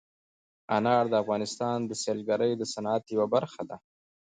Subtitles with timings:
[0.75, 3.77] انار د افغانستان د سیلګرۍ د صنعت یوه برخه ده.